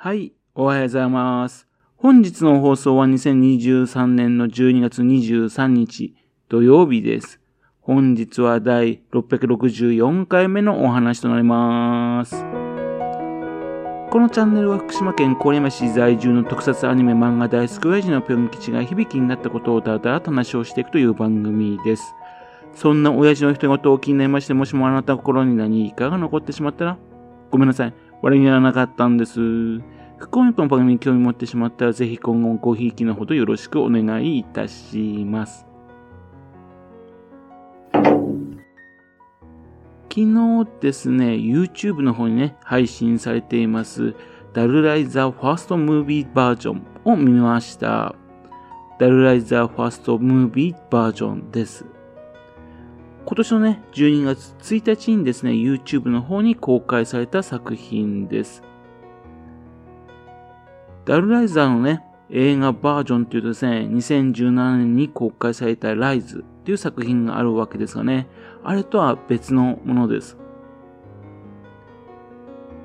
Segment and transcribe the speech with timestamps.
[0.00, 1.66] はい、おはようございます。
[1.96, 6.14] 本日の放送は2023年の12月23日
[6.48, 7.40] 土曜日です。
[7.80, 12.44] 本日は第664回目のお話となります。
[14.12, 22.14] このチャンネルは福島県郡山市在住の特撮アニメ漫画大好き親父のぴょん吉が響きになったことをだらだらと話をしていくという番組です。
[22.72, 26.98] そんな親父の人事を気になりまして、もしもあなたの心に何かが残ってしまったら、
[27.50, 27.94] ごめんなさい。
[28.20, 29.38] 悪気はなかったんです。
[30.18, 35.64] 不幸にこの番組に興味持ってしまったら、ぜひ今後ごひいきのほどよろしくお願いいたします。
[40.10, 44.16] 昨日ですね、YouTube の方にね、配信されています、
[44.52, 48.16] ダルライザーファーストムービーバージョンを見ました。
[48.98, 51.97] ダルライザーファーストムービーバージョンです。
[53.28, 58.62] 今年のね、12月1日にですね、YouTube の方に公開された作品です。
[61.04, 68.28] ダルライザーのね、映画バージョンというとですね、2017年に公開されたライズという作品があるわけですがね、
[68.64, 70.38] あれとは別のものです。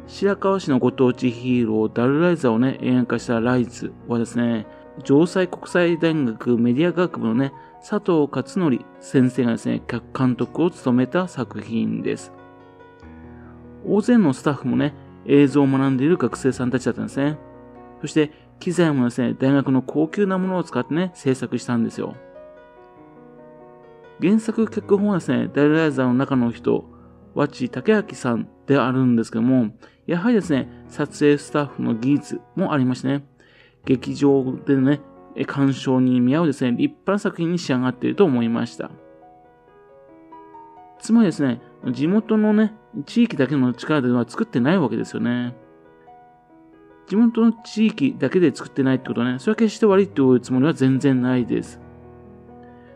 [0.08, 4.68] 白河市のご当地ヒーロー、ダルライザーをね、映画化したライズはですね、
[5.06, 7.54] 城西国際大学メディア学部のね、
[7.84, 9.82] 佐藤勝則先生がですね、
[10.18, 12.32] 監督を務めた作品です。
[13.86, 14.94] 大勢のスタッフもね、
[15.26, 17.38] 映像を学んでいる学生さんたちだったんですね。
[18.00, 18.32] そして、
[18.62, 22.16] 機材もですね、大学の高級なものを使ってね、制作したんですよ。
[24.22, 26.86] 原作脚本はですね、ダイライザーの中の人、
[27.36, 29.72] 和地武明さんであるんですけども、
[30.08, 33.26] やはりですね、撮影スタッフの技術もありましてね、
[33.84, 35.02] 劇場でね、
[35.36, 38.92] 鑑賞に見合うですね、立派な作品に仕上がっていると思いました。
[41.00, 42.74] つまりですね、地元のね、
[43.06, 45.56] 地域だけの力では作ってないわけですよね。
[47.08, 51.82] 地元の地域だけで作ってないってことはね、それは決して悪いっていうつもりは全然ないです。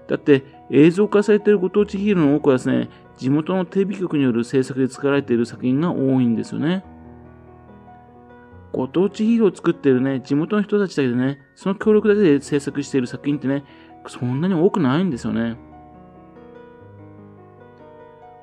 [0.07, 6.85] だって映像化されているご当地ヒーローの多くはですね、地元のテレビ局による制作で作られている作品が多いんですよね。
[8.77, 13.63] ご当地ヒーローを作ってるね、地元の人たちだけでね、その協力だけで制作している作品ってね、
[14.05, 15.57] そんなに多くないんですよね。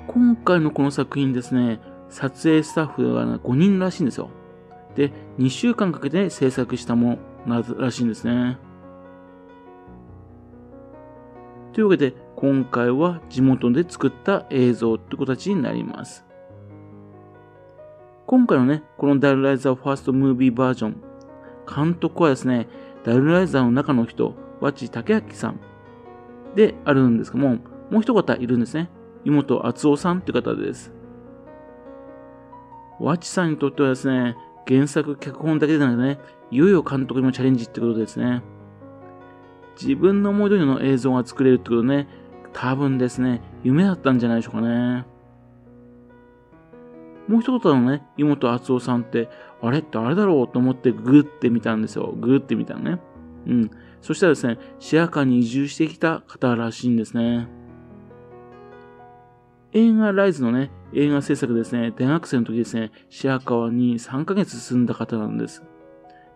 [0.09, 4.29] 今回のこの作品ですね、撮影スタッフが5人らしいんですよ。
[4.97, 8.59] で、2週間かけて制作したものらしいんですね。
[11.73, 16.25] というわけで、今回は地元で作った映像という形になります。
[18.35, 20.97] 今回のね、このダルライザーファーストムービーバージョン、
[21.73, 22.67] 監督はですね、
[23.05, 25.61] ダルライザーの中の人、和地武明さん
[26.57, 27.59] であるんですけども、
[27.93, 28.91] もう一方いるんですね。
[29.25, 30.93] 妹厚夫さんという方です。
[32.99, 36.19] 和地さんにとってはですね、原作、脚本だけでなくね、
[36.51, 38.43] いよいよ監督にもチャレンジってことですね。
[39.81, 42.09] 自分の思い通りの映像が作れるってことね、
[42.53, 45.14] 多分ですね、夢だったんじゃないでしょうかね。
[47.29, 49.29] もう一方のね、妹厚夫さんって、
[49.63, 52.13] あれってあれだろうと思ってグーってみたんですよ。
[52.17, 53.01] グーってみたのね。
[53.47, 53.71] うん。
[54.03, 57.49] そしたらですね、シェアカーに移住してきた方らしいんですね。
[59.73, 65.65] 映画ライズのね、映画制作ですね、大学生の時ですね、白川に3ヶ月住んだ方なんです。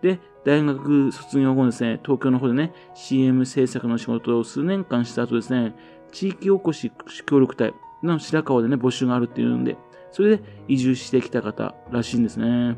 [0.03, 5.75] で、大学卒業後ですね、東京の方でね、CM 制作の仕事を数年間した後ですね、
[6.11, 6.91] 地域おこし
[7.27, 9.77] 協力隊の白川でね、募集があるっていうんで、
[10.11, 12.77] それで移住してきた方らしいんですね。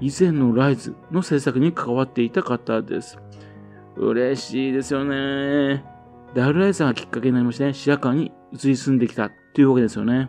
[0.00, 3.18] 以前のライズの制作に関わっていた方です。
[3.96, 5.84] 嬉しいですよね。
[6.34, 10.28] ダルライザーがきっかけになりましてね、白川に移り住んできたというわけですよね。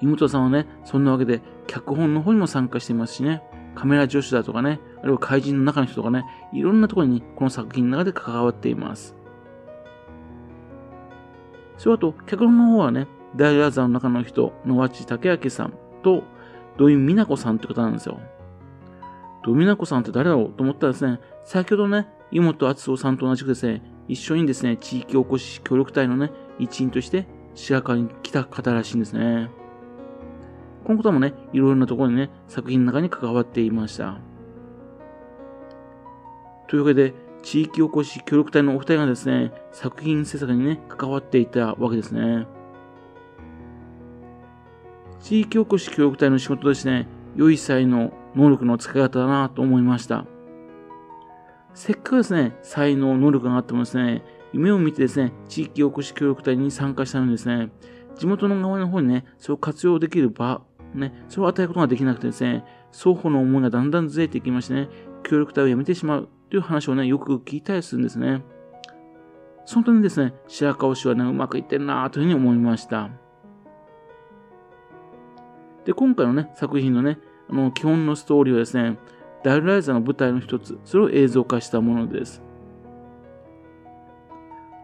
[0.00, 3.42] 妹さんはね、そんなわけで、脚本の方にも参加していますしね、
[3.74, 9.14] カメラ助手だとかね、あるいは怪人の中の人とかね、いろんなところにこの作品の中で関わっています。
[11.76, 16.24] それと、脚本の方はね、大ラザーの中の人、野町武明さんと、
[16.78, 18.18] 土井美奈子さんって方なんですよ。
[19.44, 29.50] 土井美奈子さんって誰だろうと思ったらですね、先ほどね、妹厚夫さんと同じくですね、一緒にですね、地域おこし協力隊のね、一員として白川に来た方らしいんですね。
[30.84, 34.18] このこともね、いろいろなところにね、作品の中に関わっていました。
[36.68, 42.46] というわけで、地域おこし協力隊のお二人がですね、作品制作にね、関わっていたわけですね。
[45.20, 50.26] 地域おこし協力隊の仕事ですね、良い才能、能力の使い方だなと思いました。
[51.74, 54.22] せっかくですね、才能、能力があってもですね、
[54.52, 57.70] 夢を見てですね、地域おこし協力隊に参加したのにですね、
[58.16, 60.62] 地元の側の方にね、それを活用できる場
[60.94, 64.88] ね、それを与えることができなくてですね、双方の思いがだんだんずれていきましてね、
[65.22, 68.42] 協力隊をやめてしまうという話をね、よく聞いたりするんですね。
[69.64, 73.10] その点ですね、白川氏はね、うまくいってるなというふうに思いました。
[75.84, 77.18] で、今回のね、作品のね、
[77.50, 78.98] あの、基本のストーリーはですね、
[79.42, 82.42] ダルライザーの舞台の一つ、それを映像化したものです。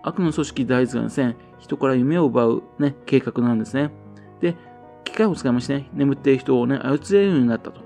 [0.03, 3.93] 悪の組織大豆がですね、人から夢を奪うね、計画なんですね。
[4.41, 4.57] で、
[5.05, 7.81] 機械を使いましてね、眠っている人をね、操れるようになったと。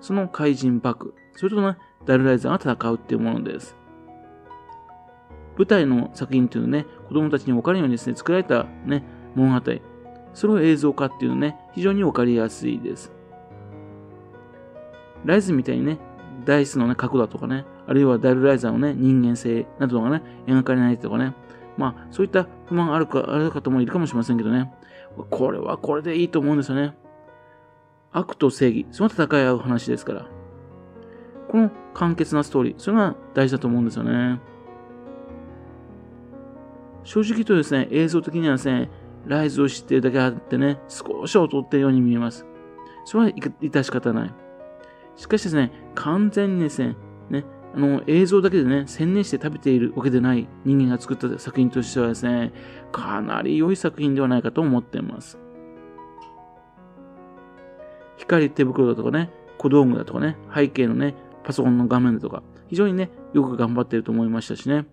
[0.00, 3.76] その怪人バク、それとね、ダルライザーが戦うっていうものです。
[5.56, 9.04] 舞台の作品っていうのね、子供たちに分かるようにですね、作られたね、
[9.34, 9.72] 物語。
[10.34, 13.12] それを映像化っていうのね、非常に分かりやすいです。
[15.24, 15.98] ライズみたいにね、
[16.44, 21.34] ダイスのね、角だとかね、あるいはダルライザーのね、人間性などがね、描かれないとかね、
[21.76, 24.72] まあ、そういった不満あるか、ある方もいるかもしれませんけどね、
[25.30, 26.94] これはこれでいいと思うんですよね。
[28.10, 30.26] 悪と正義、その戦い合う話ですから。
[31.52, 34.40] この簡潔なストーリー、それが大事だと思うんですよね。
[37.04, 38.88] 正直とですね、映像的にはですね、
[39.26, 42.46] ライズを知っているだけあってね、少し劣っているように見えます。
[43.04, 44.34] それは致し方ない。
[45.16, 46.96] しかしですね、完全にですね、
[47.28, 47.44] ね、
[47.74, 52.54] あの、映像だけでね、専念して食べているわけでない人間が作った作品としてはですね、
[52.92, 55.38] かなり良い作品ではないかと思っています。
[58.16, 61.14] 光手袋だとかね、小道具だとかね、背景のね、
[61.44, 64.86] パソコンの画面とか、非常にね、よく頑張ってると思いましたしね。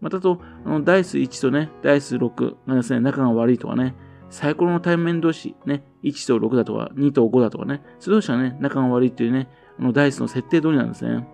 [0.00, 3.94] またと、あの、ダイス1とね、ダイス6がですね、仲が悪いとかね、
[4.30, 9.48] サイコロの対面同士、ね、1と6だとか、2と5だとかね、それ同士はね、仲が悪いっていうね、
[9.78, 11.26] あの、ダイスの設定通りなんですね。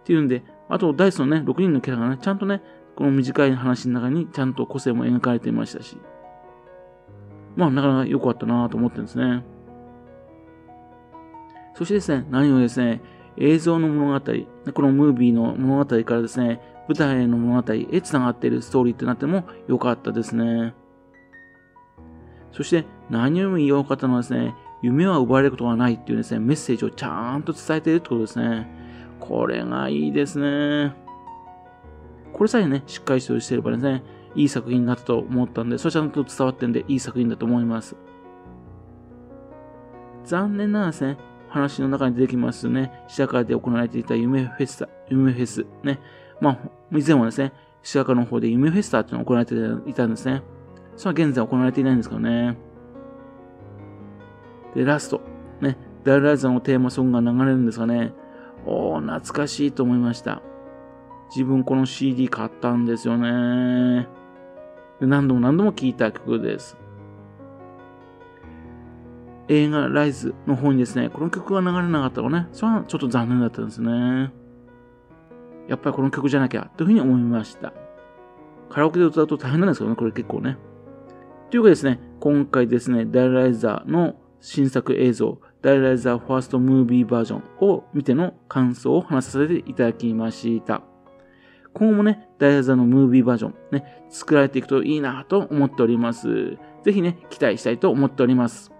[0.00, 2.62] っていうんで、あと、ダイスのね、6人のキャラがね、ちゃんとね、
[2.96, 5.98] この短い話の中にちゃんと個性も描かれていましたし、
[7.56, 9.44] まあ、なかなか良かったなと思ってるんですね。
[11.78, 13.00] そしてですね、何よりですね、
[13.36, 14.20] 映像の物語、
[14.74, 20.74] このムービーの物語からですね、舞台の物語へ繋がっているストーリーってなっても良かったですね。
[22.50, 28.66] そして何よりも良かったのはですね、夢は奪われることがないっていうですね、メッセージをちゃんと伝えているってことですね。
[29.20, 30.96] これがいいですね。
[32.32, 34.02] これさえね、しっかりしてればですね、
[34.34, 37.94] いい作品になったと思ったんで、それちゃんと伝わってんで、いい作品だと思います。
[40.24, 46.00] 残念ながらですね、話の中に出てきますね、試写会で行われていた夢フェスタ、夢フェス、ね。
[46.40, 46.58] まあ、
[46.92, 47.52] 以前はですね、
[47.82, 49.54] 試写会の方で夢フェスタっていうのが行われて
[49.90, 50.42] いたんですね。
[50.96, 52.56] それは現在行われていないんですけどね。
[54.74, 55.20] で、ラスト、
[55.60, 58.12] ね、ダルライザーのテーマソングが流れるんですがね、
[58.66, 60.42] おー、懐かしいと思いました。
[61.30, 64.08] 自分この CD 買ったんですよね。
[65.00, 66.76] で何度も何度も聴いた曲です。
[69.48, 74.32] 映画ライズの方にですね、この曲が流れなかったらね、それはちょっと残念だったんですね。
[75.68, 77.72] やっぱりこの曲じゃなきゃ、というふうに思いました。
[78.68, 80.58] カラオケで歌うと大変なんですけどね、これ結構ね。
[81.50, 90.82] というわけでですね、今回ですね、ダイライザーの新作映像、ダイライザーファーストムービーバージョンを見ての感想を話させていただきました。
[91.74, 96.56] 今後もね、ダイライザーのムービーバージョン、ね、作られていくといいなと思っております。
[96.82, 98.77] ぜひね、期待したいと思っております。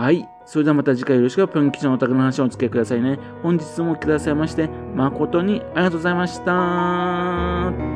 [0.00, 0.26] はい。
[0.46, 3.18] それではまた次回よろしくぴょん吉のお宅の話をお付き合いくださいね。
[3.42, 7.89] 本日も来てくださいまして、誠にありがとうございました。